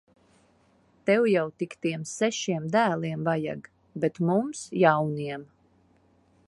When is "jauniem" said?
4.87-5.47